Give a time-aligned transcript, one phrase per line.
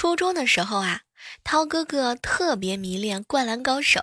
[0.00, 1.02] 初中的时候啊，
[1.44, 4.00] 涛哥哥特别迷恋《灌篮高手》，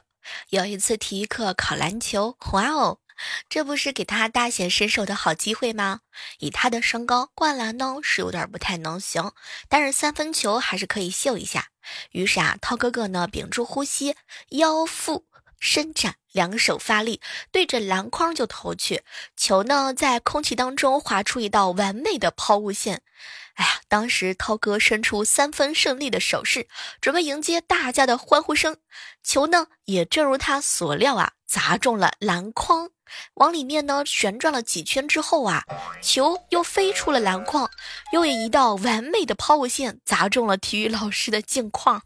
[0.50, 3.00] 有一次体育课考篮球，哇哦，
[3.50, 6.02] 这不是给他大显身手的好机会吗？
[6.38, 9.34] 以他的身高，灌篮呢是有点不太能行，
[9.70, 11.70] 但是三分球还是可以秀一下。
[12.12, 14.16] 于是啊，涛哥哥呢屏住呼吸，
[14.50, 15.26] 腰腹
[15.60, 17.20] 伸展，两手发力，
[17.52, 19.02] 对着篮筐就投去，
[19.36, 23.02] 球呢在空气当中划出一道完美的抛物线。
[23.58, 26.68] 哎呀，当时涛哥伸出三分胜利的手势，
[27.02, 28.78] 准备迎接大家的欢呼声。
[29.24, 32.90] 球呢，也正如他所料啊，砸中了篮筐，
[33.34, 35.64] 往里面呢旋转了几圈之后啊，
[36.04, 37.68] 球又飞出了篮筐，
[38.14, 42.04] 又以一道完美的抛物线砸中了体育老师的镜框。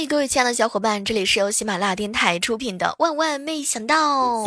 [0.00, 4.44] 嗨，各位亲爱的小伙伴，这里是由喜马拉雅电台出品的《万万没想到》。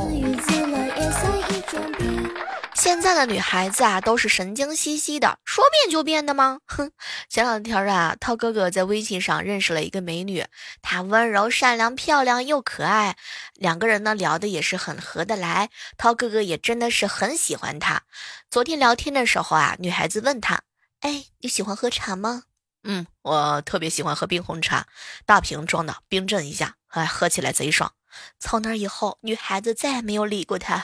[2.73, 6.59] 现在的女孩子啊，都是神经兮兮的，说变就变的吗？
[6.67, 6.91] 哼！
[7.27, 10.45] 前两天啊，涛哥哥在微信上认识了一个美女，
[10.81, 13.17] 她温柔善良、漂亮又可爱，
[13.55, 15.69] 两个人呢聊的也是很合得来。
[15.97, 18.03] 涛哥哥也真的是很喜欢她。
[18.49, 20.61] 昨天聊天的时候啊，女孩子问他
[21.01, 22.43] ：“哎，你喜欢喝茶吗
[22.83, 24.87] ？”“嗯，我特别喜欢喝冰红茶，
[25.25, 27.93] 大瓶装的，冰镇一下，哎，喝起来贼爽。”
[28.39, 30.83] 从那以后，女孩子再也没有理过他。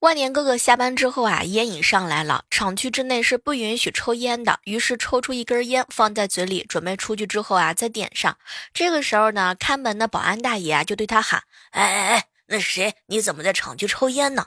[0.00, 2.44] 万年哥哥下班之后啊，烟瘾上来了。
[2.48, 8.38] 厂区之内是不允许抽烟的，于是抽出一根烟放在嘴里，准备出去之后啊再点上。
[8.72, 12.94] 这个时候呢，看门的保安大爷啊就对他喊：“哎哎哎，那谁？
[13.08, 14.46] 你怎么在厂区抽烟呢？”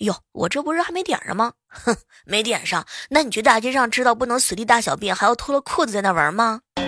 [0.00, 1.52] 哟，我这不是还没点上吗？
[1.68, 6.62] 哼，没点上，那你去大街上知道不能随地大小便，还要脱了裤子在那玩吗？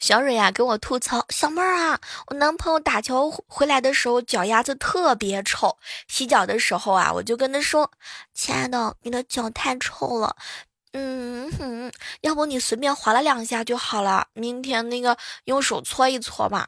[0.00, 5.76] 小蕊呀，给我吐槽，小妹儿啊，我男朋友打球回来的时候脚丫子特别臭，
[6.08, 7.92] 洗脚的时候啊，我就跟他说，
[8.34, 10.34] 亲爱的，你的脚太臭了，
[10.92, 16.66] 嗯哼，要不你随便划了两下就好了，明天那个用手搓一搓吧。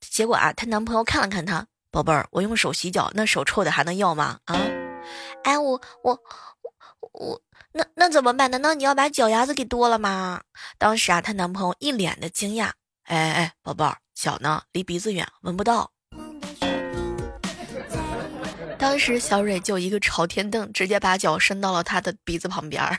[0.00, 4.38] 结果啊，她男朋友看了看她，宝贝儿，我用手洗脚，那手臭的还能要吗？
[4.44, 4.56] 啊，
[5.44, 6.18] 哎，我我
[7.12, 7.40] 我。
[7.72, 8.50] 那那怎么办？
[8.50, 10.40] 难道你要把脚丫子给剁了吗？
[10.76, 12.70] 当时啊，她男朋友一脸的惊讶。
[13.04, 14.62] 哎哎，宝贝儿，脚呢？
[14.72, 15.90] 离鼻子远，闻不到。
[18.78, 22.96] 当时小蕊就一个朝天凳，直接把脚伸到了他的鼻子旁边儿。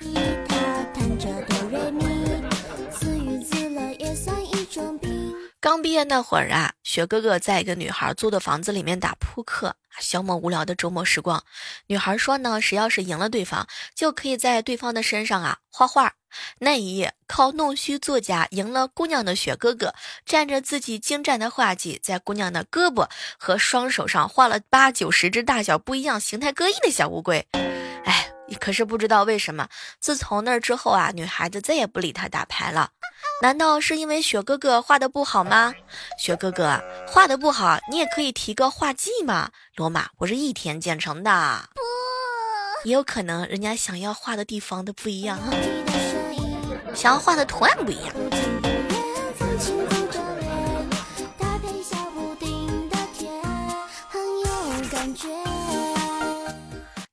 [5.72, 11.42] 刚毕业那会儿啊，雪哥哥在一个女孩租的房子里面打扑克，消磨无聊的周末时光。
[11.88, 13.66] 女孩说呢，谁要是赢了对方，
[13.96, 16.12] 就可以在对方的身上啊画画。
[16.60, 19.94] 那一夜，靠弄虚作假赢了姑娘的雪哥哥，
[20.28, 23.08] 蘸着自己精湛的画技，在姑娘的胳膊
[23.40, 27.48] 和双手上画了八九十只大小不一样、形态各异的小乌龟。
[28.04, 28.30] 哎，
[28.60, 29.70] 可是不知道为什么，
[30.02, 32.90] 自从那之后啊，女孩子再也不理他打牌了。
[33.42, 35.74] 难道是因为雪哥哥画的不好吗？
[36.20, 39.50] 雪哥哥画的不好，你也可以提个画技嘛。
[39.76, 41.82] 罗马不是一天建成的，不
[42.88, 45.40] 也有可能人家想要画的地方都不一样，
[46.94, 48.61] 想要画的图案不一样。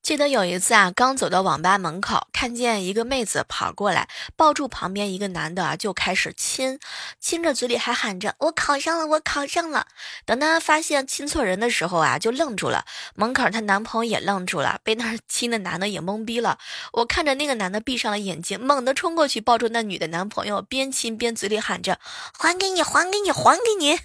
[0.09, 6.81] 记得有一次啊，刚走到网吧门口，看见一个妹子跑过来，抱住旁边一个男的啊就开始亲，
[7.21, 9.87] 亲着嘴里还喊着“我考上了，我考上了”。
[10.25, 12.87] 等她发现亲错人的时候啊，就愣住了。
[13.17, 16.57] 门口她男朋友也愣住了，被那亲的男的也懵逼了。
[16.95, 21.99] 我看着那个男的闭上了眼睛，猛地冲过去抱住那女的男朋友，边亲边嘴里喊着
[22.33, 23.99] “还给你，还给你，还给你”。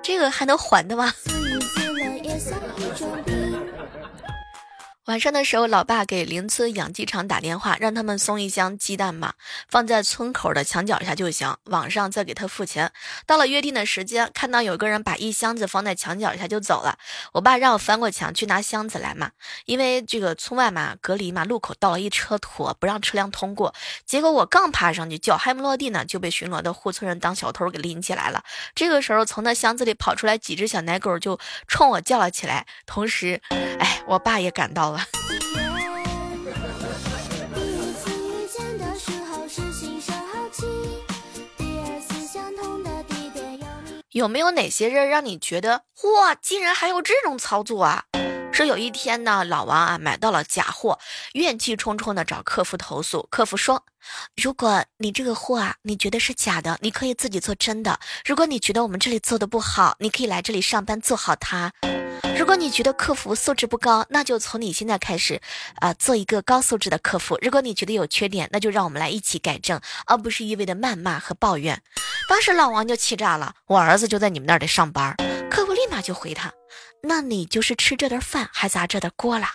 [0.00, 1.12] 这个还能还的吗？
[5.08, 9.32] 晚上的时候，老爸给邻村养鸡场打电话，让他们送一箱鸡蛋嘛，
[9.66, 12.92] 放在村口的墙角下就行，晚上再给他付钱。
[13.24, 16.98] 到了约定的时间，看到有个人把一箱子放在墙角下就走了，
[17.32, 19.30] 我爸让我翻过墙去拿箱子来嘛，
[19.64, 23.74] 因为这个村外嘛隔离嘛，路口倒了一车土，不让车辆通过。
[24.04, 28.44] 结果我刚爬上去，脚还没落地呢，就被巡逻的护村人当小偷给拎起来了。
[28.74, 32.66] 这个时候，从那箱子里跑出来几只小奶狗，就冲我叫了起来。
[32.84, 34.97] 同时，哎，我爸也赶到了。
[44.10, 48.02] 有没有哪些人让你觉得哇，竟然还有这种操作啊？
[48.52, 50.98] 说有一天呢，老王啊买到了假货，
[51.34, 53.28] 怨气冲冲的找客服投诉。
[53.30, 53.84] 客服说，
[54.34, 57.94] 如果你这个货啊，你觉得是假的，你可以自己做真的；
[58.24, 61.72] 如果你觉得我们这里做的不好，你可以来这里上班做好它。
[62.38, 65.40] 如果你觉得客服素质不高，那就从你现在开始，
[65.76, 67.38] 啊，做一个高素质的客服。
[67.42, 71.82] 如果你觉得有缺点，那就让我们来一起改正，而不是一味的谩骂和抱怨。
[72.28, 75.16] 当时老王就气炸了，我儿子就在你们那里上班。
[75.50, 76.52] 客服立马就回他，
[77.02, 79.46] 那你就是吃这顿饭还砸这的锅了。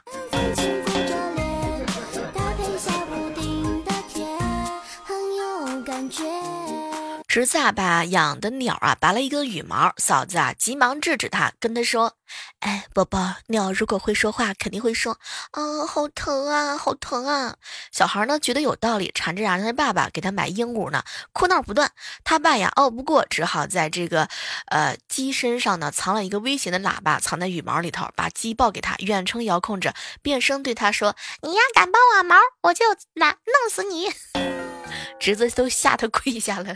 [7.33, 12.13] 侄子啊，把养的鸟啊拔了一根羽毛，嫂子啊急忙制止他，跟他说
[12.62, 15.18] ：“哎，宝宝，鸟如果会说话，肯定会说，
[15.50, 17.56] 啊，好疼啊，好疼啊。”
[17.91, 21.91] 小孩呢觉得有道理，缠着让他爸爸给他买鹦鹉呢，哭闹不断。
[22.24, 24.29] 他爸呀拗不过，只好在这个
[24.68, 34.12] 呃鸡身上呢藏了一个微型的喇叭，藏在羽毛里头，把鸡抱给他，远程遥控着，变声对他说：“你呀敢抱我毛，我就拿弄死你。”
[35.19, 36.75] 侄子都吓得跪下了。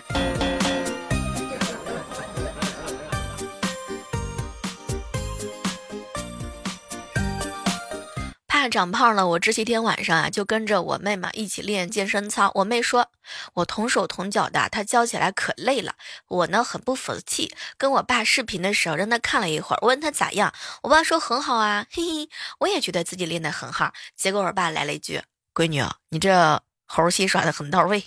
[8.69, 12.51] 长胖了，我这些天晚上啊，就跟着我妹妹一起练健身操。
[12.55, 13.09] 我妹说，
[13.53, 15.93] 我同手同脚的，她教起来可累了。
[16.27, 20.53] 我呢，很不服气，跟我爸视频的时候，让他看了一会儿，我问他咋样。
[20.83, 22.29] 我爸说很好啊，嘿嘿，
[22.59, 23.93] 我也觉得自己练得很好。
[24.15, 25.21] 结果我爸来了一句
[25.53, 28.03] ：“闺女，你这猴戏耍的很到位。”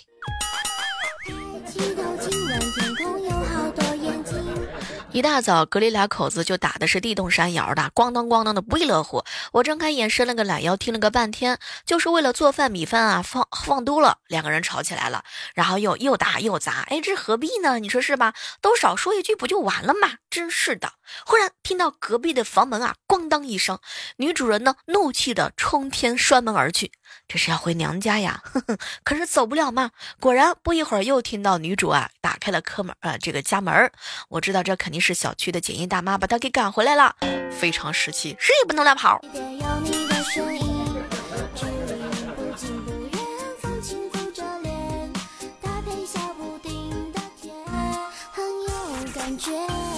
[5.13, 9.25] 一大早，隔离俩口子就打的是地动山摇的，咣当咣当的不亦乐乎。
[9.51, 17.79] 我睁开眼，伸了个懒腰，听了个半天，就是为了做饭，米饭啊放放多了，两个人吵起来了，然后又又打又砸，哎，这何必呢？
[17.79, 18.33] 你说是吧？
[18.61, 20.13] 都少说一句不就完了吗？
[20.29, 20.93] 真是的！
[21.25, 23.79] 忽然听到隔壁的房门啊，咣当一声，
[24.15, 26.93] 女主人呢怒气的冲天摔门而去，
[27.27, 28.41] 这是要回娘家呀？
[28.43, 29.91] 呵呵，可是走不了嘛。
[30.19, 33.91] 果然不一会儿又听到女主啊打开了客门，呃，这个家门
[34.29, 37.15] 我知道这肯定是小区的检验大妈把她给赶回来了，
[37.51, 39.21] 非常时期，谁也不能乱跑。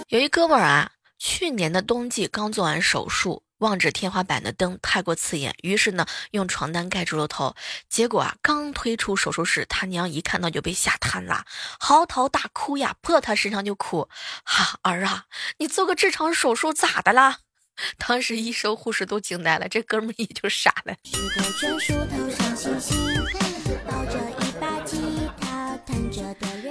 [0.10, 7.56] 有一哥们儿啊，去年的冬季刚做完手术，望着天花板的灯太过刺眼，于是呢用床单盖住了头。
[7.88, 11.46] 结果啊，刚推出手术室，他娘一看到就被吓瘫了，
[11.80, 14.10] 嚎啕大哭呀，扑到他身上就哭。
[14.44, 15.28] 哈儿啊，
[15.60, 17.40] 你做个痔疮手术咋的啦？
[17.98, 20.94] 当时医生护士都惊呆了，这哥们也就傻了。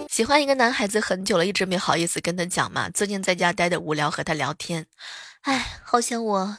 [0.09, 2.91] 喜欢一个男孩子很久了，一直没好意思跟他讲嘛。
[2.91, 4.87] 最近在家待的无聊，和他聊天，
[5.41, 6.59] 哎，好想我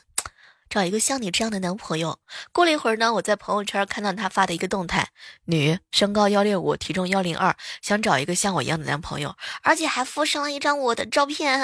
[0.74, 2.18] 找一个像你这样的男朋友。
[2.52, 5.10] 过了一会儿呢，我在朋友圈看到他发的一个动态：
[5.46, 11.60] 女，身高幺六五，体重幺零二，想找一个像我一样的男朋友，而且还附上了一张我的照片，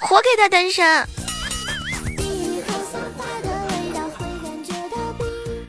[0.00, 1.06] 活该他单身。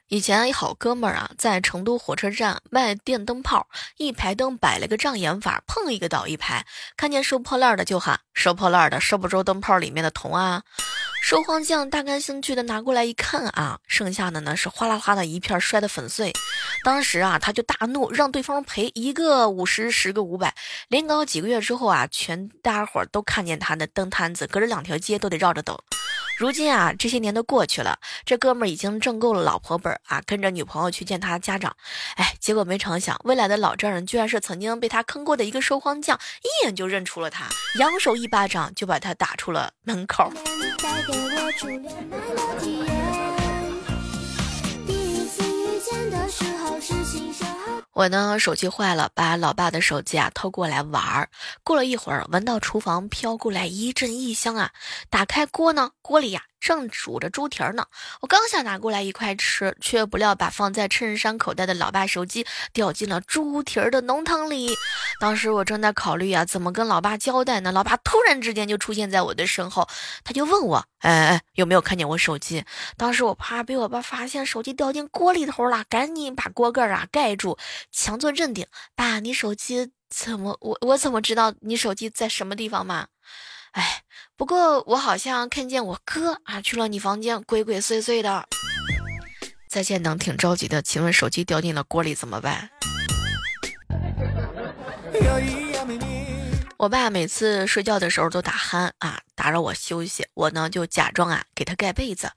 [0.07, 3.67] 以前一好哥们儿啊，在成都火车站卖电灯泡，
[3.97, 6.65] 一排灯摆了个障眼法，碰一个倒一排。
[6.97, 10.63] 看见收破烂的就喊收破烂的，收不收灯泡里面的铜啊？
[11.21, 16.33] 收荒匠大感兴趣的拿过来一看啊，剩下的呢是哗啦哗的一片摔得粉碎。
[16.83, 20.53] 当时啊，他就大怒，让对方赔一个五十，十个五百。
[20.89, 25.81] 连搞几个月之后啊，全大家伙都看见他的灯摊子，隔着两条街都得绕着走。
[26.42, 31.76] 如今啊，这些年都过去了，这哥们儿已经挣够了老婆本啊，跟着女朋友去见他家长。
[32.16, 40.33] 哎，结果没成想，未来的老丈人居然是曾经被他坑过的一个收荒匠，一眼就认出了他，扬手一巴掌就把他打出了门口。
[44.88, 47.48] 第一次遇见的时候是新生
[48.01, 51.29] 我呢，手机坏了，把老爸的手机啊偷过来玩儿。
[51.63, 54.71] 过了一会儿，闻到厨房飘过来一阵异香啊，
[55.11, 56.50] 打开锅呢，锅里呀。
[56.61, 57.87] 正煮着猪蹄儿呢，
[58.21, 64.75] 我刚想拿过来一块吃，却不料把放在衬衫口袋的老爸手机掉进了猪蹄儿的浓汤里。
[65.19, 67.71] 当时我正在考虑啊，怎么跟老爸交代呢？
[67.71, 69.87] 老爸突然之间就出现在我的身后，
[70.23, 72.63] 他就问我：“哎哎，有没有看见我手机？”
[72.95, 77.57] 当时我怕被我爸发现手机掉进锅里头了，赶紧把锅盖啊盖住，
[77.91, 78.68] 强作镇定。
[78.95, 80.56] 爸，你手机怎么？
[80.61, 83.07] 我我怎么知道你手机在什么地方嘛？
[83.71, 84.04] 哎，
[84.35, 88.47] 不过我好像看见我哥啊去了你房间，鬼鬼祟祟的。
[89.69, 92.69] 在线等挺着急的，请问手机掉进了锅里怎么办？
[96.78, 99.21] 我爸每次睡觉的时候都打鼾啊。
[99.35, 102.31] 打扰我休息，我呢就假装啊给他盖被子，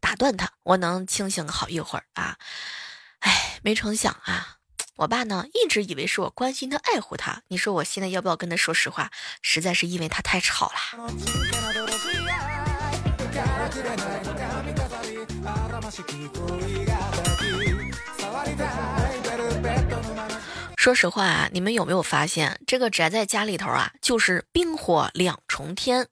[0.00, 2.36] 打断他，我能清醒好一会儿啊。
[3.20, 4.56] 哎，没成想啊，
[5.00, 7.40] 我爸呢一直以为是我关心他、爱护他。
[7.48, 9.10] 你说我现在要不要跟他说实话？
[9.40, 11.00] 实在是因为他太吵了。
[20.80, 26.08] 说实话啊，你们有没有发现，这个宅在家里头啊，就是冰火两重天，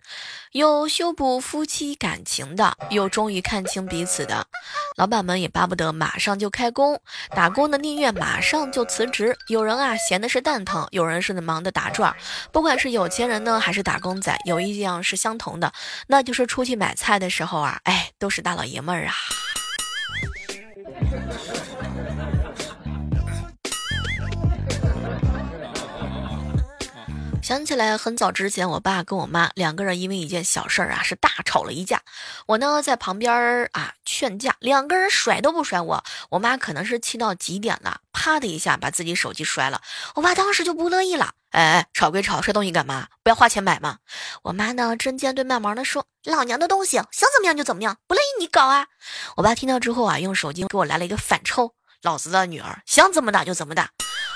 [0.52, 4.46] 有修补夫妻感情的，有终于看清彼此的。
[4.98, 9.34] 老板们也巴不得马上就开工，打工的宁愿马上就辞职。
[9.48, 12.14] 有人啊闲的是蛋疼，有人是忙的打转。
[12.52, 15.72] 不管是有钱人呢，还是打工仔，有一样是相同的，
[16.08, 19.14] 那就是出去买菜的时候啊，哎，都是大老爷们儿啊。
[27.48, 32.02] 想起来很早之前，我爸跟我妈两个人因为一件小事儿啊，是大吵了一架。
[32.44, 36.04] 我呢在旁边儿啊劝架，两个人甩都不甩我。
[36.28, 39.80] 我妈可能是气到极点了，啪的一下把自己手机摔了。
[40.16, 43.08] 我爸当时就不乐意了，哎哎，吵归吵，摔东西干嘛？
[43.22, 43.96] 不要花钱买吗？
[44.42, 48.88] 我妈呢针尖对麦芒的说：“老娘的东西，想怎么样就怎么样，不乐意你搞啊！”
[49.38, 51.72] 我爸听到之后啊，用手机给我来了一个反抽
[52.04, 53.88] ：“老子的女儿想怎么打就怎么打。”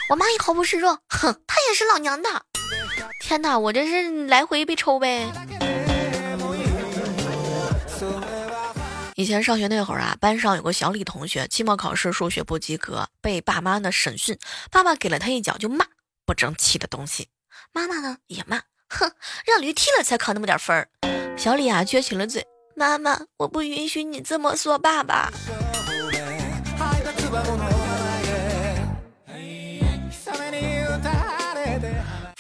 [0.09, 2.47] 我妈也毫不示弱，哼，她也是老娘的。
[3.33, 5.27] 天哪，我这是来回被抽呗！
[9.15, 14.39] 以前上学那会儿啊，班上有个小李同学，期末考试数学不及格，被爸妈呢审讯，
[14.71, 15.87] 爸爸给了他一脚就骂，
[16.27, 17.29] 不争气的东西。
[17.73, 18.61] 妈妈呢也骂，
[18.91, 19.11] 哼，
[19.47, 20.91] 让驴踢了才考那么点分儿。
[21.39, 22.47] 小李啊撅起了嘴，
[22.77, 25.33] 妈妈，我不允许你这么说爸爸。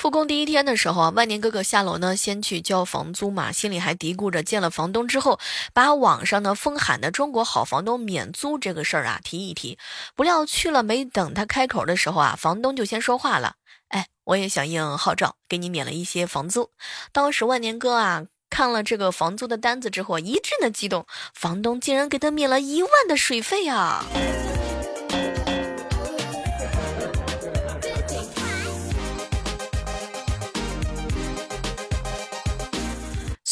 [0.03, 5.39] 复工第一天的时候啊，万年哥哥下楼呢，先去交房租嘛，心里还嘀咕着见了房东之后，
[5.73, 9.79] 把网上呢疯喊的“中国好房东免租”这个事儿啊提一提。
[10.17, 13.55] 不料去了没等他开口的时候啊，房东就先说话了
[13.91, 16.71] ：“哎，我也响应号召，给你免了一些房租。”
[17.13, 24.05] 当时万年哥啊看了这个房租的单子之后，一阵的激动，房东竟然给他免了一万的水费啊！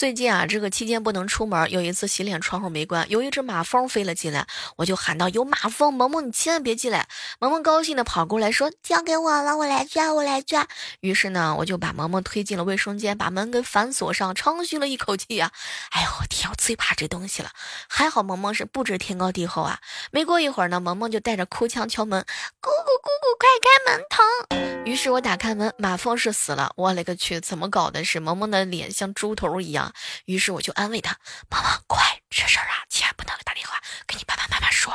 [0.01, 1.71] 最近啊，这个期间不能出门。
[1.71, 7.07] 有一次洗脸窗户没关，有一只马蜂飞了进来，我就喊道：“有马蜂，萌萌你千万别进来。”
[7.39, 10.67] 萌萌高兴的跑过来说：“交给我了，我来抓，我来抓。”
[11.01, 15.53] 于是呢，我就把萌萌推进了卫生间，把门给反锁上，长吁了一口气呀。
[15.91, 17.51] 哎呦我天，我最怕这东西了。
[17.87, 19.81] 还好萌萌是不知天高地厚啊。
[20.11, 22.25] 没过一会儿呢，萌萌就带着哭腔敲门
[22.59, 26.73] ：“姑姑姑姑，快开门，疼！”于是我打开门，马蜂是死了。
[26.75, 28.03] 我勒个去，怎么搞的？
[28.03, 29.90] 是萌萌的脸像猪头一样。
[30.25, 31.17] 于是我就安慰他
[31.51, 34.95] ：“妈妈，快，这事儿啊，千万不能打电话跟你爸爸妈妈说。”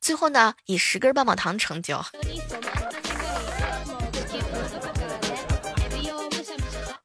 [0.00, 2.04] 最后呢，以十根棒棒糖成就。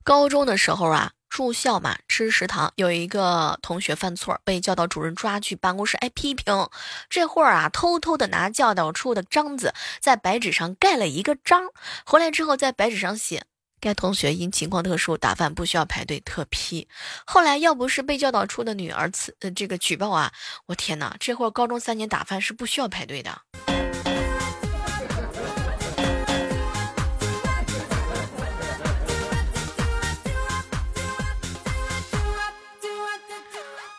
[0.04, 6.70] 高中的时候啊，住校嘛，吃食堂，有一个同学犯错，被教导主任抓去办公室，挨，批评。
[7.10, 11.70] 这会儿啊，偷偷的拿教导处的章子在白纸上盖了一个章，
[12.06, 13.46] 回来之后在白纸上写。
[13.82, 16.88] 该同学因情况特殊，打饭不需要排队，特批。
[17.26, 20.32] 后来要不是被教导处的女儿此呃这个举报啊，
[20.68, 23.42] 我天哪，这会儿高中三年打饭是不需要排队的。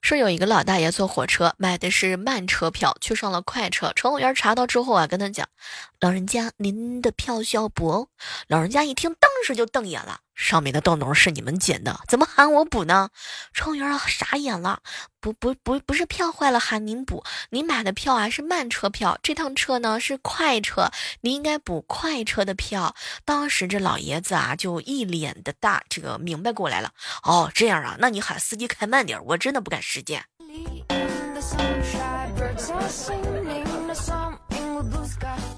[0.03, 3.91] 说有一个老大爷坐火车买的是慢车票，去上了快车。
[3.97, 5.49] 乘务员查到之后啊，跟他讲
[6.01, 8.09] ：“老人家，您的票需要补哦。”
[8.49, 10.21] 老人家一听，当时就瞪眼了。
[10.35, 13.11] 上面的洞洞是你们捡的，怎么喊我补呢？
[13.53, 14.81] 乘务员傻眼了，
[15.21, 22.95] 不不不，不是票坏了喊您补，您买的票啊是慢车票，这趟车呢是快车，您应该补快车的票。
[23.25, 30.25] 当时这老爷子啊就一脸的大这个明白过来了，哦这样啊，那你喊司机开慢点，我真的不敢实践。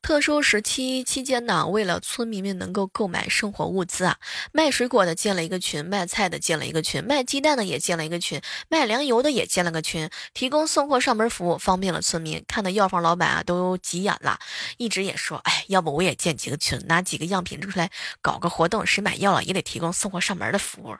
[0.02, 4.18] 特殊时期期间呢，为了村民们能够购买生活物资啊，
[4.52, 12.44] 卖水果的建了一个群，卖菜的建了一个群，卖鸡蛋的也建了一个群，卖粮油的也建了个群，提供送货上门服务，方便了村民。
[12.46, 14.38] 看的药房老板啊都急眼了，
[14.76, 17.90] 一直也说，哎，要不我也建几个群，拿几个样品出来
[18.20, 20.94] 搞个活动，谁买药了也得提供送货上门的服务。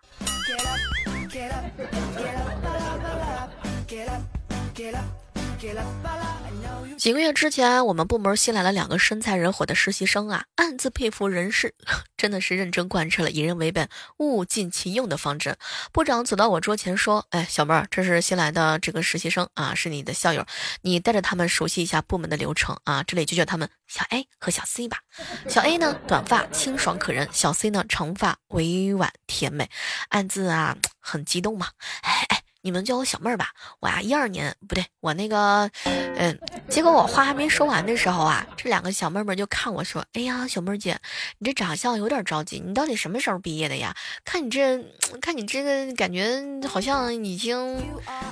[7.05, 11.75] 几个月之前，我们部门新来了两个身材人火的实习生啊，暗自佩服人事，
[12.17, 15.55] 真的是认真贯彻了以人为本、物尽其用的方针。
[15.93, 20.47] 部长走到我桌前说：“哎，小妹儿，这是新来的这个实习生啊，是你的校友，
[20.81, 23.03] 你带着他们熟悉一下部门的流程啊。
[23.03, 25.01] 这里就叫他们小 A 和小 C 吧。
[25.47, 29.69] 小 A 呢，短发清爽可人；小 C 呢，长发委婉甜美。
[30.09, 31.69] 暗自啊，很激动嘛。
[32.01, 32.27] 哎。”
[32.65, 35.71] 你们叫我小妹儿吧，我呀一二年不对，我那个，
[36.17, 40.99] 嗯，结果我话还没说完的时候啊，这两个小妹妹就看我说：“哎呀，小妹儿姐，
[41.39, 43.95] 你这长相有点着急，你到底什么时候毕业的呀？
[44.25, 44.83] 看你这，
[45.21, 47.83] 看你这个感觉好像已经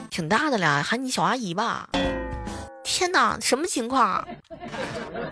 [0.09, 1.91] 挺大的了，喊你小阿姨吧。”
[2.83, 4.27] 天哪，什么情况？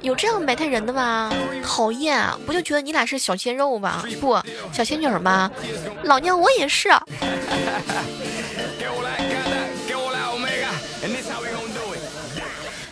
[0.02, 1.33] 有这样埋汰人的吗？
[1.64, 4.04] 讨厌，不就觉得你俩是小鲜肉吗？
[4.21, 4.38] 不，
[4.75, 5.50] 小仙女吗？
[6.04, 6.90] 老娘我也是。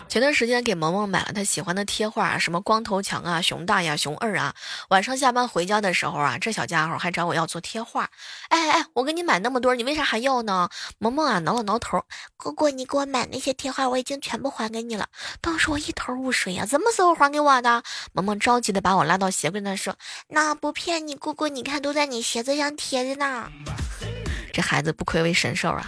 [0.09, 4.55] 前段时间给萌萌买了她喜欢的贴画，什么光头强啊、熊大呀、熊二啊。
[4.89, 8.09] 晚上下班回家的时候啊，这小家伙还找我要做贴画。
[8.49, 10.67] 哎哎，我给你买那么多，你为啥还要呢？
[10.97, 12.03] 萌萌啊，挠了挠头，
[12.37, 15.07] 姑姑，你给我买那些贴画，我已经全部还给你了。
[15.41, 17.83] 当时我一头雾水呀，什么时候还给我的？
[18.11, 19.95] 萌萌着急的把我拉到鞋柜那说
[20.29, 23.47] ：“那不骗你，姑姑，你看都在你鞋子上贴着呢。”
[24.51, 25.85] 这孩子不愧为神兽啊！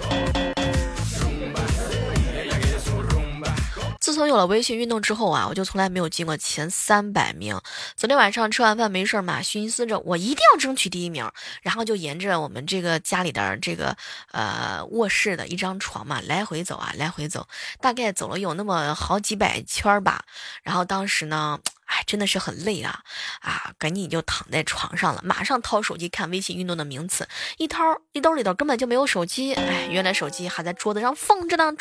[4.01, 7.57] 自从有了微信运动之后啊，我就从来没有进过前三百名。
[7.95, 11.31] 昨天晚上吃完饭没事嘛，寻思着我一定要争取第一名，
[11.61, 13.95] 然后就沿着我们这个家里的这个
[14.31, 17.47] 呃卧室的一张床嘛来回走啊，来回走，
[17.79, 20.25] 大概走了有那么好几百圈吧。
[20.63, 21.59] 然后当时呢。
[21.91, 23.01] 哎，真的是很累啊！
[23.41, 27.83] 啊，赶紧就躺在床上了，马上掏手机看微信运动的名词，一掏
[28.13, 29.53] 一兜里头根本就没有手机。
[29.55, 31.77] 哎，原来手机还在桌子上放着呢，我就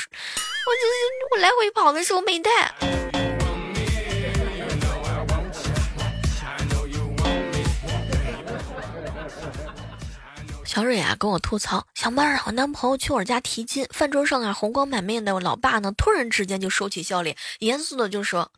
[1.30, 2.50] 我来回跑的时候没带。
[10.64, 18.50] 小蕊啊，跟我吐槽，小妹儿，我男朋友去我家提亲，饭桌上啊红光满面的，我老爸呢突然之间就收起笑脸，严肃的就说。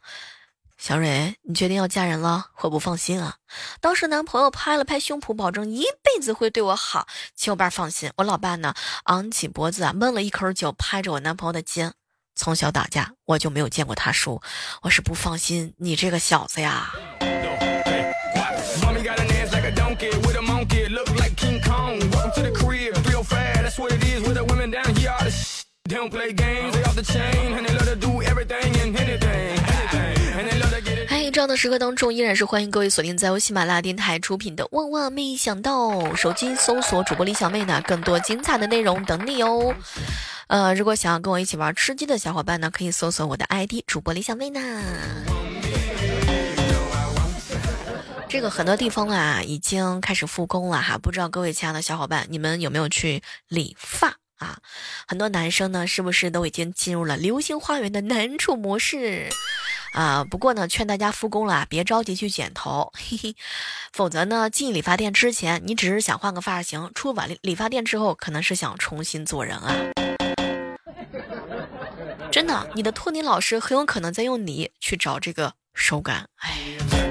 [0.78, 2.46] 小蕊，你确定要嫁人了？
[2.62, 3.36] 我不放心啊！
[3.80, 7.06] 当时男朋友拍了拍胸脯，保证一辈子会对我好。
[7.36, 8.74] 请我爸放心，我老爸呢，
[9.04, 11.92] 昂起脖子啊，闷了一口酒，拍着我男朋友的肩。
[12.34, 14.42] 从小打架，我就没有见过他输，
[14.82, 16.92] 我是不放心你这个小子呀。
[31.52, 39.74] 的时刻当中，依然是欢迎各位锁定在由喜马拉雅电台出品的《万万没想到》，手机搜索主播李小妹呢，更多精彩的内容等你哦。
[40.46, 44.82] 呃，如果想要跟我一起玩吃鸡的小伙伴呢，可以搜索我的 ID 主播李小妹呢。
[48.30, 54.56] 这个很多地方啊，已经开始复工了哈，不知道各位亲爱的小伙伴，你们有没有去理发啊？
[55.06, 59.28] 很多男生呢，是不是都已经进入了流星花园的男主模式？
[59.92, 63.36] 啊，不过呢，劝大家复工了，别着急去剪头，嘿嘿，
[63.92, 69.74] 否则呢，进理发店之前，你只是想换个发型；出完理发店之后，可能是想重新做人啊。
[72.30, 77.01] 真的，你的托尼老师很有可能在用你去找这个手感，哎。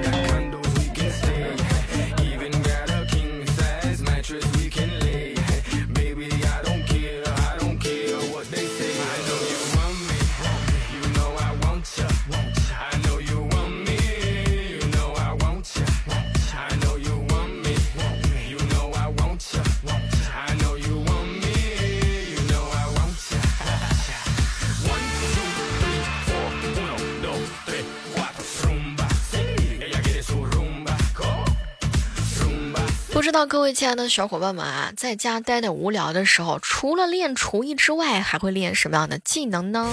[33.32, 39.88] 那各位亲爱的小伙伴们啊，在家待的无聊的时候，除了练厨艺之外，还会练什么样的技能呢？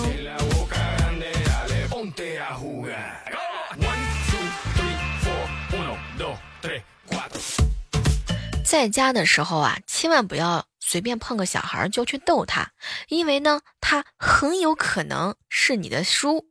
[8.65, 12.71] 在家的时候啊，千万不要随便碰个小孩就去逗他，
[13.08, 16.45] 因为呢，他很有可能是你的叔。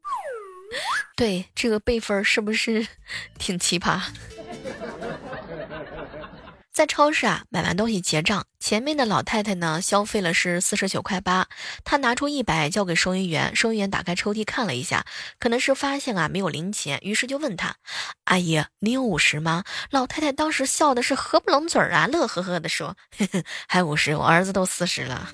[1.15, 2.87] 对，这个辈分是不是
[3.39, 4.01] 挺奇葩？
[6.79, 11.49] 在超市啊，买完东西结账，前面的老太太呢消费了是四十九块八，
[11.83, 15.05] 她拿出一百交给收银员，收银员打开抽屉看了一下，
[15.41, 17.75] 可能是发现啊没有零钱，于是就问他
[18.27, 25.33] ：“阿姨，你有五十吗？”老太太当时笑的是合不拢嘴儿啊，乐呵呵的说：“呵呵还五十，我儿子都四十了。”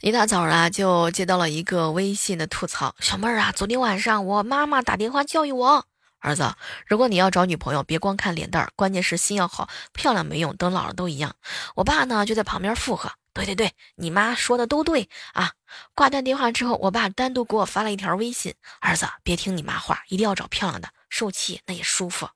[0.00, 5.84] 一大早啊，就接到了一个微信的吐槽：“小妹儿啊，昨天晚上我妈妈打电话教育我，
[6.20, 6.54] 儿子，
[6.86, 11.36] 如果你要找女朋友，别光看脸蛋儿，关键是心要好，漂亮没用，等老了都一样。”
[11.76, 15.52] 我爸呢就在旁边附和：“对对对，你妈说的都对啊。”
[15.94, 22.28] 挂断电话之后，我爸单独给我发了一条微信：“儿子，别听你妈话，一定要找漂亮的，受气那也舒服。”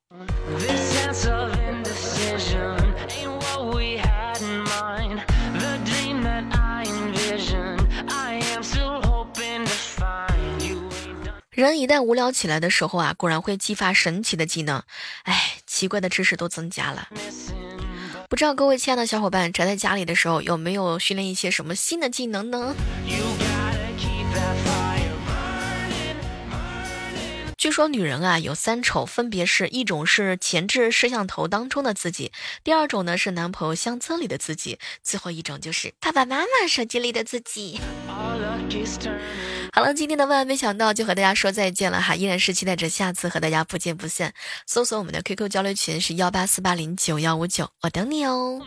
[11.60, 14.82] 人一旦无聊起来的时候啊，果然会激发神奇的技能，
[15.24, 17.08] 哎，奇怪的知识都增加了。
[18.28, 22.74] 不知道各位亲爱的小伙伴宅在家里的时候，有没有训练一些什么新的技能呢？
[27.58, 32.32] 据说女人啊有三丑，分别是一种是前置摄像头当中的自己，
[32.64, 37.78] 第二种呢是男朋友相册里的自己，最后一种就是爸爸妈妈手机里的自己。
[39.80, 44.34] 好了，今天的万万没想到就和大家说再见了哈，依然是期待着下次和大家不见不散。
[44.66, 48.60] 搜索我们的 QQ 交流群是幺八四八零九幺五九，我等你哦。